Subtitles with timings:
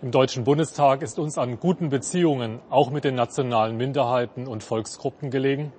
[0.00, 5.30] im Deutschen Bundestag ist uns an guten Beziehungen auch mit den nationalen Minderheiten und Volksgruppen
[5.30, 5.72] gelegen.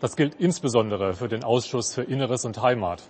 [0.00, 3.02] Das gilt insbesondere für den Ausschuss für Inneres und Heimat.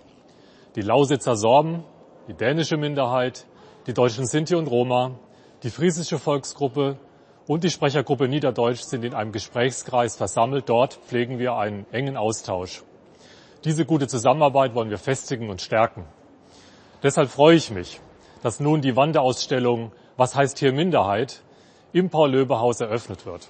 [0.75, 1.83] Die Lausitzer Sorben,
[2.27, 3.45] die dänische Minderheit,
[3.85, 5.11] die deutschen Sinti und Roma,
[5.61, 6.97] die friesische Volksgruppe
[7.45, 10.67] und die Sprechergruppe Niederdeutsch sind in einem Gesprächskreis versammelt.
[10.67, 12.83] Dort pflegen wir einen engen Austausch.
[13.65, 16.05] Diese gute Zusammenarbeit wollen wir festigen und stärken.
[17.03, 18.01] Deshalb freue ich mich,
[18.41, 21.43] dass nun die Wanderausstellung Was heißt hier Minderheit
[21.93, 23.47] im Paul-Löbe-Haus eröffnet wird.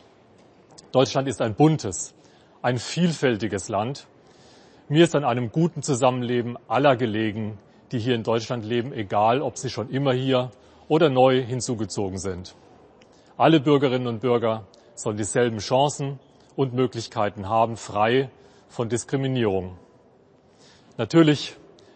[0.92, 2.14] Deutschland ist ein buntes,
[2.62, 4.06] ein vielfältiges Land.
[4.88, 7.58] Mir ist an einem guten Zusammenleben aller gelegen,
[7.92, 10.52] die hier in Deutschland leben, egal ob sie schon immer hier
[10.88, 12.54] oder neu hinzugezogen sind.
[13.36, 16.20] Alle Bürgerinnen und Bürger sollen dieselben Chancen
[16.56, 18.30] und Möglichkeiten haben, frei
[18.68, 19.80] von Diskriminierung.
[20.98, 21.56] Natürlich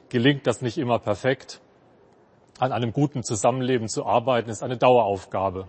[0.09, 1.61] gelingt das nicht immer perfekt.
[2.63, 5.67] An einem guten Zusammenleben zu arbeiten, ist eine Daueraufgabe.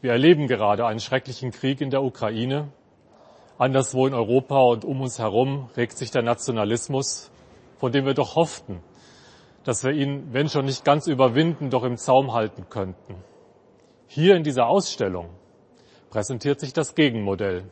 [0.00, 2.72] Wir erleben gerade einen schrecklichen Krieg in der Ukraine.
[3.58, 7.30] Anderswo in Europa und um uns herum regt sich der Nationalismus,
[7.76, 8.80] von dem wir doch hofften,
[9.62, 13.14] dass wir ihn, wenn schon nicht ganz überwinden, doch im Zaum halten könnten.
[14.08, 15.30] Hier in dieser Ausstellung
[16.10, 17.70] präsentiert sich das Gegenmodell.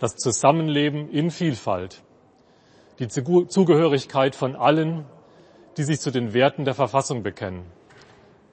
[0.00, 2.02] Das Zusammenleben in Vielfalt.
[3.00, 5.04] Die Zugehörigkeit von allen
[5.78, 7.62] die sich zu den Werten der Verfassung bekennen.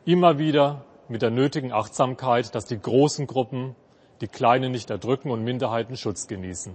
[0.06, 3.76] Immer wieder mit der nötigen Achtsamkeit, dass die großen Gruppen
[4.22, 6.74] die Kleinen nicht erdrücken und Minderheiten Schutz genießen.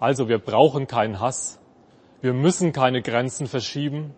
[0.00, 1.60] Also wir brauchen keinen Hass.
[2.20, 4.14] Wir müssen keine Grenzen verschieben.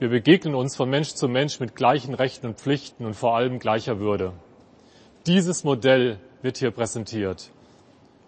[0.00, 3.60] Wir begegnen uns von Mensch zu Mensch mit gleichen Rechten und Pflichten und vor allem
[3.60, 4.32] gleicher Würde.
[5.26, 7.52] Dieses Modell wird hier präsentiert.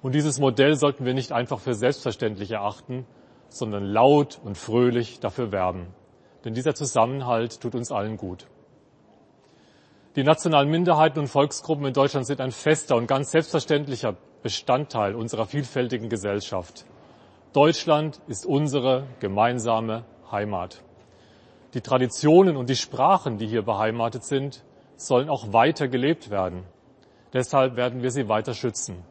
[0.03, 3.05] Und dieses Modell sollten wir nicht einfach für selbstverständlich erachten,
[3.49, 5.89] sondern laut und fröhlich dafür werben.
[6.45, 8.47] Denn dieser Zusammenhalt tut uns allen gut.
[10.17, 15.47] Die nationalen Minderheiten und Volksgruppen in Deutschland sind ein fester und ganz selbstverständlicher Bestandteil unserer
[15.47, 16.87] vielfältigen Gesellschaft.
[17.53, 20.83] Deutschland ist unsere gemeinsame Heimat.
[21.75, 24.63] Die Traditionen und die Sprachen, die hier beheimatet sind,
[24.97, 26.65] sollen auch weiter gelebt werden.
[27.33, 29.05] Deshalb werden wir sie weiter schützen.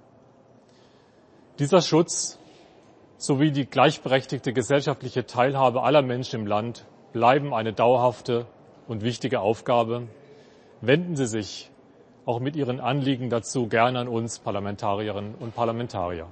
[1.60, 2.40] Dieser Schutz
[3.26, 8.46] sowie die gleichberechtigte gesellschaftliche Teilhabe aller Menschen im Land bleiben eine dauerhafte
[8.88, 10.08] und wichtige Aufgabe.
[10.82, 11.72] Wenden Sie sich
[12.26, 16.28] auch mit Ihren Anliegen dazu gerne an uns Parlamentarierinnen und Parlamentarier.